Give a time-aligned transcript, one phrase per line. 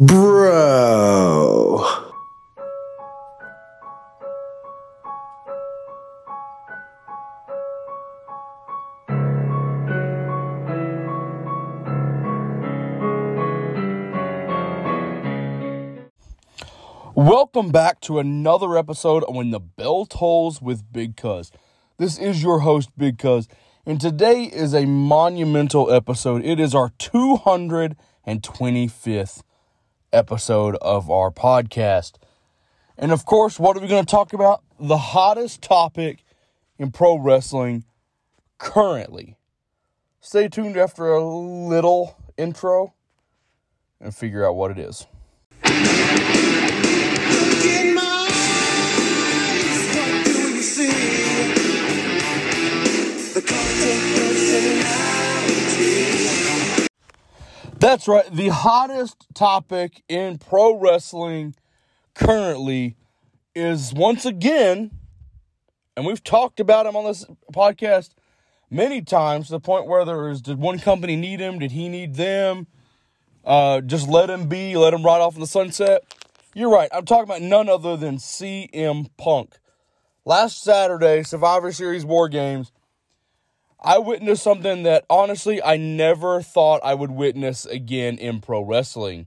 [0.00, 1.84] Bro.
[17.14, 21.52] Welcome back to another episode of When the Bell Tolls with Big Cuz.
[21.98, 23.46] This is your host, Big Cuz,
[23.86, 26.44] and today is a monumental episode.
[26.44, 29.42] It is our 225th
[30.14, 32.12] episode of our podcast.
[32.96, 34.62] And of course, what are we going to talk about?
[34.78, 36.24] The hottest topic
[36.78, 37.84] in pro wrestling
[38.58, 39.36] currently.
[40.20, 42.94] Stay tuned after a little intro
[44.00, 45.06] and figure out what it is.
[53.34, 54.84] The personality.
[57.84, 58.24] That's right.
[58.32, 61.54] The hottest topic in pro wrestling
[62.14, 62.96] currently
[63.54, 64.90] is once again,
[65.94, 68.12] and we've talked about him on this podcast
[68.70, 71.58] many times to the point where there is did one company need him?
[71.58, 72.68] Did he need them?
[73.44, 76.04] Uh, just let him be, let him ride off in the sunset.
[76.54, 76.88] You're right.
[76.90, 79.58] I'm talking about none other than CM Punk.
[80.24, 82.72] Last Saturday, Survivor Series War Games,
[83.84, 89.26] I witnessed something that honestly I never thought I would witness again in pro wrestling.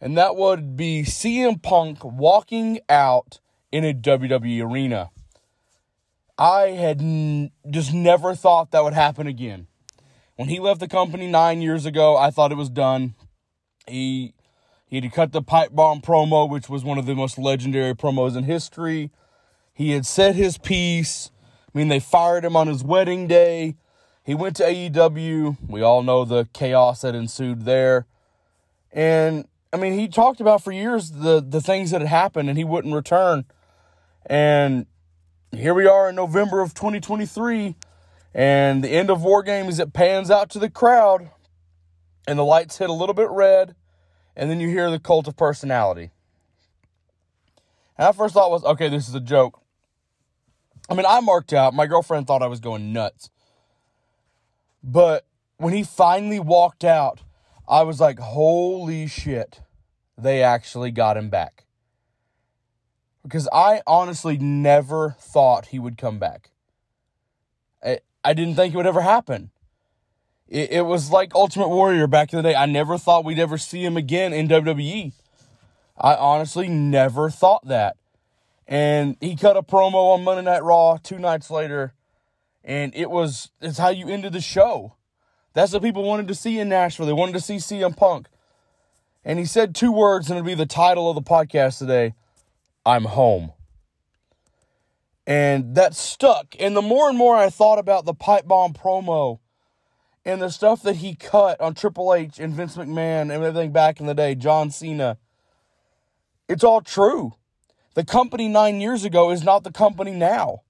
[0.00, 3.40] And that would be CM Punk walking out
[3.72, 5.10] in a WWE arena.
[6.38, 9.66] I had n- just never thought that would happen again.
[10.36, 13.16] When he left the company nine years ago, I thought it was done.
[13.88, 14.34] He
[14.86, 18.36] he had cut the pipe bomb promo, which was one of the most legendary promos
[18.36, 19.10] in history.
[19.74, 21.32] He had said his piece.
[21.74, 23.76] I mean, they fired him on his wedding day.
[24.24, 25.56] He went to AEW.
[25.68, 28.06] We all know the chaos that ensued there.
[28.92, 32.56] And I mean, he talked about for years the the things that had happened, and
[32.56, 33.44] he wouldn't return.
[34.26, 34.86] And
[35.52, 37.76] here we are in November of 2023,
[38.34, 39.78] and the end of War Games.
[39.78, 41.30] It pans out to the crowd,
[42.26, 43.74] and the lights hit a little bit red,
[44.36, 46.10] and then you hear the cult of personality.
[47.96, 49.60] And I first thought was, okay, this is a joke.
[50.88, 51.74] I mean, I marked out.
[51.74, 53.30] My girlfriend thought I was going nuts.
[54.82, 55.26] But
[55.58, 57.20] when he finally walked out,
[57.68, 59.60] I was like, holy shit,
[60.16, 61.64] they actually got him back.
[63.22, 66.50] Because I honestly never thought he would come back.
[67.84, 69.50] I, I didn't think it would ever happen.
[70.48, 72.54] It, it was like Ultimate Warrior back in the day.
[72.54, 75.12] I never thought we'd ever see him again in WWE.
[75.98, 77.97] I honestly never thought that.
[78.68, 81.94] And he cut a promo on Monday Night Raw two nights later,
[82.62, 84.94] and it was it's how you ended the show.
[85.54, 87.06] That's what people wanted to see in Nashville.
[87.06, 88.28] They wanted to see CM Punk.
[89.24, 92.14] And he said two words, and it'll be the title of the podcast today
[92.84, 93.52] I'm home.
[95.26, 96.54] And that stuck.
[96.58, 99.40] And the more and more I thought about the pipe bomb promo
[100.24, 104.00] and the stuff that he cut on Triple H and Vince McMahon and everything back
[104.00, 105.18] in the day, John Cena,
[106.48, 107.34] it's all true.
[107.98, 110.62] The company nine years ago is not the company now.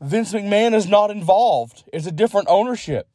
[0.00, 1.84] Vince McMahon is not involved.
[1.92, 3.06] It's a different ownership.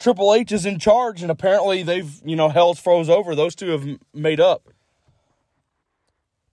[0.00, 3.36] Triple H is in charge, and apparently they've, you know, hell's froze over.
[3.36, 4.68] Those two have made up.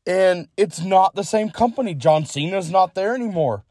[0.05, 1.95] And it's not the same company.
[1.95, 3.65] John Cena's not there anymore.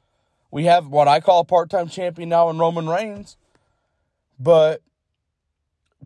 [0.51, 3.37] We have what I call a part time champion now in Roman Reigns.
[4.37, 4.83] But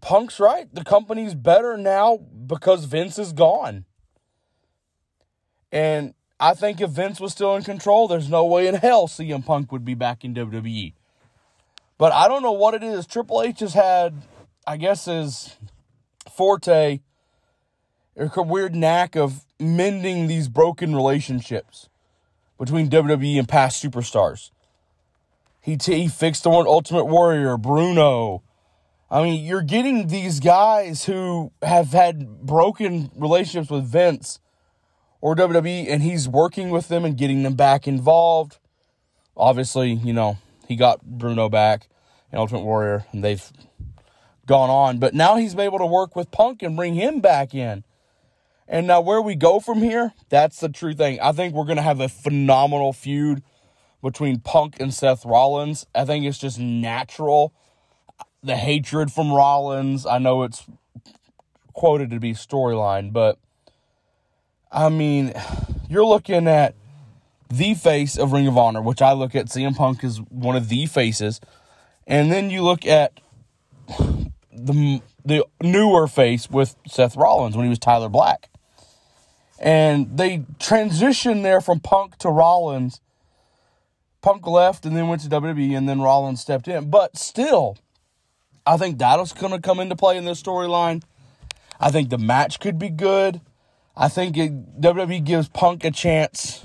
[0.02, 0.68] Punk's right.
[0.70, 3.86] The company's better now because Vince is gone.
[5.72, 9.44] And I think if Vince was still in control, there's no way in hell CM
[9.44, 10.92] Punk would be back in WWE.
[11.96, 13.06] But I don't know what it is.
[13.06, 14.22] Triple H has had,
[14.66, 15.56] I guess, his
[16.30, 17.00] forte,
[18.16, 21.88] a weird knack of mending these broken relationships
[22.58, 24.50] between WWE and past superstars.
[25.60, 28.42] He, t- he fixed the one Ultimate Warrior, Bruno.
[29.08, 34.40] I mean, you're getting these guys who have had broken relationships with Vince
[35.22, 38.58] or WWE, and he's working with them and getting them back involved.
[39.36, 40.36] Obviously, you know,
[40.68, 41.88] he got Bruno back
[42.30, 43.50] and Ultimate Warrior, and they've
[44.46, 44.98] gone on.
[44.98, 47.84] But now he's been able to work with Punk and bring him back in.
[48.66, 51.20] And now where we go from here, that's the true thing.
[51.20, 53.42] I think we're going to have a phenomenal feud
[54.02, 55.86] between Punk and Seth Rollins.
[55.94, 57.54] I think it's just natural.
[58.42, 60.66] The hatred from Rollins, I know it's
[61.74, 63.38] quoted to be storyline, but
[64.72, 65.34] I mean,
[65.88, 66.74] you're looking at
[67.50, 70.70] the face of Ring of Honor, which I look at CM Punk as one of
[70.70, 71.40] the faces.
[72.06, 73.20] And then you look at
[74.50, 78.48] the the newer face with Seth Rollins when he was Tyler Black.
[79.58, 83.00] And they transitioned there from Punk to Rollins.
[84.20, 86.90] Punk left and then went to WWE, and then Rollins stepped in.
[86.90, 87.76] But still,
[88.66, 91.02] I think that's going to come into play in this storyline.
[91.78, 93.40] I think the match could be good.
[93.96, 96.64] I think it, WWE gives Punk a chance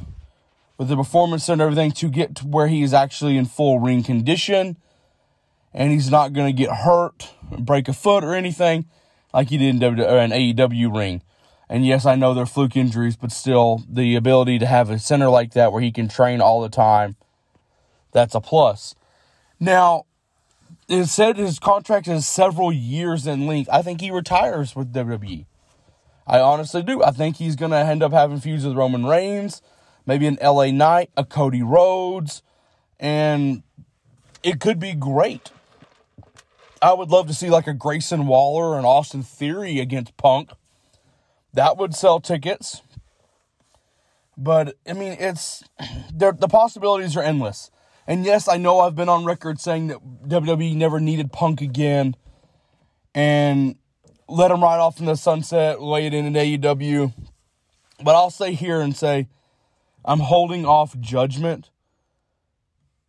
[0.77, 4.03] with the performance and everything to get to where he is actually in full ring
[4.03, 4.77] condition
[5.73, 8.85] and he's not going to get hurt, break a foot or anything
[9.33, 11.21] like he did in w- uh, an AEW ring.
[11.69, 15.29] And yes, I know they're fluke injuries, but still, the ability to have a center
[15.29, 17.17] like that where he can train all the time,
[18.13, 18.95] that's a plus.
[19.59, 20.05] Now,
[20.87, 23.69] it said his contract is several years in length.
[23.71, 25.45] I think he retires with WWE.
[26.27, 27.01] I honestly do.
[27.01, 29.61] I think he's going to end up having feuds with Roman Reigns,
[30.05, 32.43] maybe an LA Knight, a Cody Rhodes,
[32.99, 33.63] and
[34.43, 35.51] it could be great.
[36.81, 40.51] I would love to see like a Grayson Waller and Austin Theory against Punk.
[41.53, 42.81] That would sell tickets.
[44.37, 45.63] But I mean, it's.
[46.13, 47.69] The possibilities are endless.
[48.07, 52.15] And yes, I know I've been on record saying that WWE never needed Punk again,
[53.13, 53.75] and
[54.27, 57.13] let him ride off in the sunset, lay it in an AEW.
[58.03, 59.27] But I'll stay here and say
[60.05, 61.69] I'm holding off judgment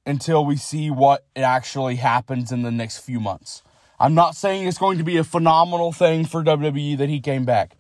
[0.06, 3.62] until we see what actually happens in the next few months.
[4.00, 7.44] I'm not saying it's going to be a phenomenal thing for WWE that he came
[7.44, 7.76] back.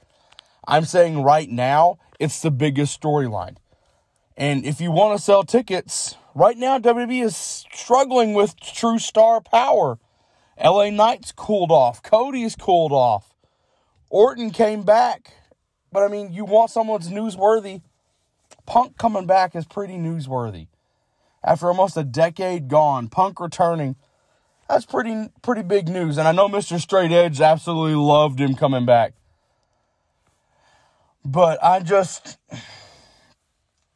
[0.66, 3.56] I'm saying right now, it's the biggest storyline.
[4.36, 9.40] And if you want to sell tickets, right now WWE is struggling with true star
[9.40, 9.98] power.
[10.62, 12.02] LA Knight's cooled off.
[12.02, 13.34] Cody's cooled off.
[14.10, 15.32] Orton came back.
[15.92, 17.82] But I mean, you want someone that's newsworthy.
[18.66, 20.68] Punk coming back is pretty newsworthy.
[21.42, 23.96] After almost a decade gone, Punk returning,
[24.68, 26.18] that's pretty pretty big news.
[26.18, 26.78] And I know Mr.
[26.78, 29.14] Straight Edge absolutely loved him coming back.
[31.24, 32.38] But I just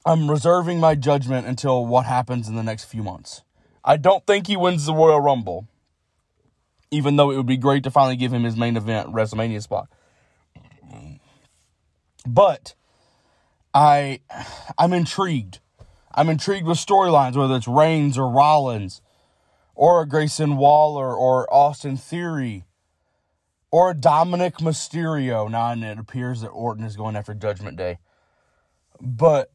[0.05, 3.43] I'm reserving my judgment until what happens in the next few months.
[3.85, 5.69] I don't think he wins the Royal Rumble.
[6.93, 9.89] Even though it would be great to finally give him his main event WrestleMania spot.
[12.27, 12.75] But
[13.75, 14.21] I
[14.79, 15.61] I'm intrigued.
[16.15, 19.00] I'm intrigued with storylines, whether it's Reigns or Rollins,
[19.75, 22.65] or Grayson Waller or Austin Theory,
[23.71, 25.50] or Dominik Mysterio.
[25.50, 27.99] Now, and it appears that Orton is going after Judgment Day.
[29.00, 29.50] But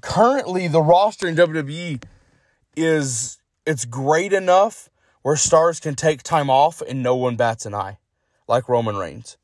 [0.00, 2.02] currently, the roster in WWE
[2.76, 4.89] is it's great enough
[5.22, 7.98] where stars can take time off and no one bats an eye,
[8.48, 9.36] like Roman Reigns.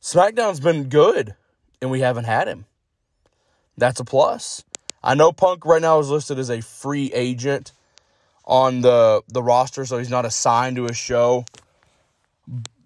[0.00, 1.34] SmackDown's been good,
[1.80, 2.66] and we haven't had him.
[3.76, 4.64] That's a plus.
[5.02, 7.72] I know Punk right now is listed as a free agent
[8.44, 11.44] on the the roster, so he's not assigned to a show.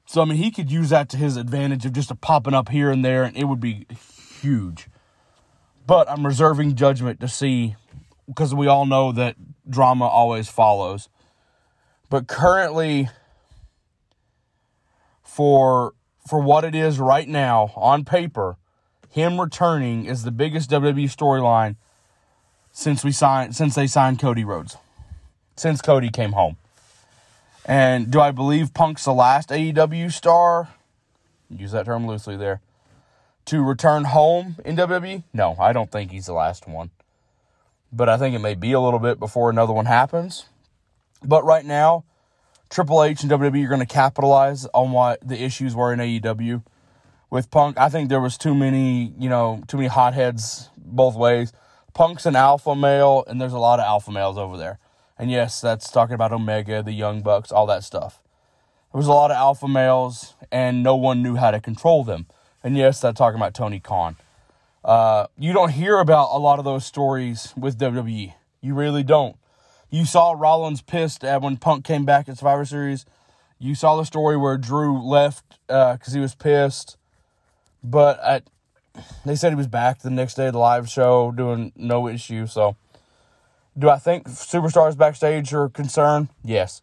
[0.07, 2.91] So I mean, he could use that to his advantage of just popping up here
[2.91, 3.87] and there, and it would be
[4.41, 4.89] huge.
[5.87, 7.77] But I'm reserving judgment to see
[8.29, 9.37] because we all know that
[9.69, 11.09] drama always follows.
[12.11, 13.09] But currently,
[15.23, 15.95] for
[16.27, 18.57] for what it is right now on paper,
[19.11, 21.77] him returning is the biggest WWE storyline
[22.73, 24.77] since we signed since they signed Cody Rhodes.
[25.57, 26.57] Since Cody came home.
[27.65, 30.69] And do I believe Punk's the last AEW star?
[31.51, 32.61] Use that term loosely there.
[33.47, 35.25] To return home in WWE?
[35.33, 36.91] No, I don't think he's the last one.
[37.93, 40.47] But I think it may be a little bit before another one happens.
[41.23, 42.05] But right now,
[42.71, 46.63] Triple H and WWE are going to capitalize on what the issues were in AEW
[47.31, 47.79] with Punk.
[47.79, 51.53] I think there was too many, you know, too many hotheads both ways.
[51.95, 54.79] Punk's an alpha male, and there's a lot of alpha males over there.
[55.19, 58.21] And yes, that's talking about Omega, the Young Bucks, all that stuff.
[58.93, 62.27] There was a lot of alpha males, and no one knew how to control them.
[62.63, 64.17] And yes, that's talking about Tony Khan.
[64.85, 68.35] Uh, you don't hear about a lot of those stories with WWE.
[68.61, 69.37] You really don't.
[69.91, 73.07] You saw Rollins pissed at when Punk came back at Survivor Series.
[73.59, 76.97] You saw the story where Drew left uh, because he was pissed.
[77.83, 78.43] But I,
[79.25, 82.47] they said he was back the next day of the live show doing no issue.
[82.47, 82.77] So,
[83.77, 86.29] do I think superstars backstage are concerned?
[86.45, 86.83] Yes.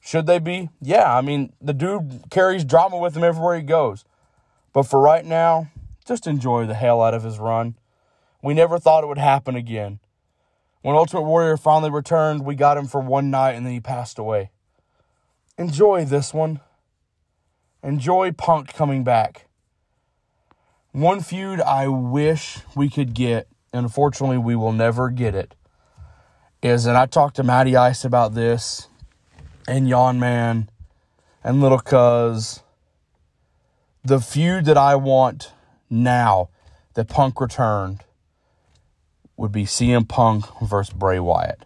[0.00, 0.70] Should they be?
[0.80, 1.14] Yeah.
[1.14, 4.04] I mean, the dude carries drama with him everywhere he goes.
[4.72, 5.68] But for right now,
[6.06, 7.74] just enjoy the hell out of his run.
[8.42, 9.98] We never thought it would happen again.
[10.82, 14.18] When Ultimate Warrior finally returned, we got him for one night and then he passed
[14.18, 14.50] away.
[15.56, 16.60] Enjoy this one.
[17.82, 19.46] Enjoy Punk coming back.
[20.92, 25.54] One feud I wish we could get, and unfortunately we will never get it,
[26.62, 28.88] is, and I talked to Matty Ice about this,
[29.68, 30.70] and Yawn Man,
[31.44, 32.62] and Little Cuz,
[34.04, 35.52] The feud that I want
[35.90, 36.48] now
[36.94, 38.04] that Punk returned
[39.38, 41.64] would be CM Punk versus Bray Wyatt.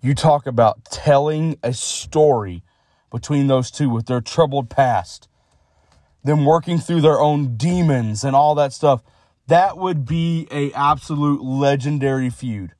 [0.00, 2.64] You talk about telling a story
[3.10, 5.28] between those two with their troubled past,
[6.24, 9.02] them working through their own demons and all that stuff.
[9.46, 12.72] That would be a absolute legendary feud.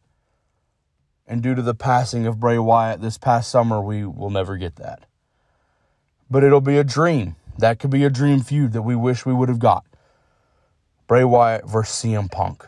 [1.26, 4.76] And due to the passing of Bray Wyatt this past summer, we will never get
[4.76, 5.04] that.
[6.30, 7.36] But it'll be a dream.
[7.58, 9.84] That could be a dream feud that we wish we would have got.
[11.06, 12.66] Bray Wyatt versus CM Punk.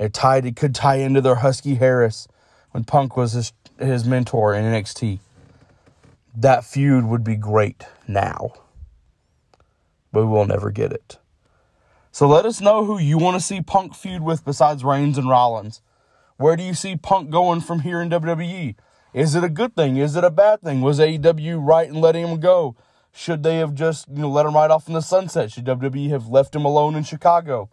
[0.00, 0.46] It tied.
[0.46, 2.26] It could tie into their Husky Harris
[2.70, 5.18] when Punk was his his mentor in NXT.
[6.34, 8.52] That feud would be great now,
[10.10, 11.18] but we will never get it.
[12.10, 15.28] So let us know who you want to see Punk feud with besides Reigns and
[15.28, 15.82] Rollins.
[16.38, 18.76] Where do you see Punk going from here in WWE?
[19.12, 19.98] Is it a good thing?
[19.98, 20.80] Is it a bad thing?
[20.80, 22.74] Was AEW right in letting him go?
[23.12, 25.52] Should they have just you know let him ride off in the sunset?
[25.52, 27.68] Should WWE have left him alone in Chicago?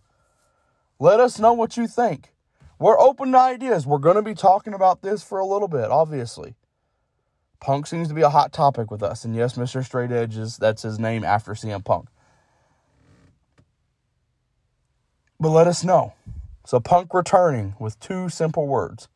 [0.99, 2.33] Let us know what you think.
[2.79, 3.85] We're open to ideas.
[3.85, 6.55] We're going to be talking about this for a little bit, obviously.
[7.59, 9.25] Punk seems to be a hot topic with us.
[9.25, 9.83] And yes, Mr.
[9.83, 12.09] Straight Edge is that's his name after CM Punk.
[15.39, 16.13] But let us know.
[16.65, 19.07] So Punk returning with two simple words.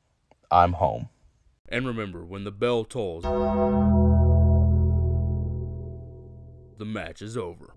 [0.49, 1.09] I'm home.
[1.69, 3.23] And remember, when the bell tolls,
[6.77, 7.73] the match is over.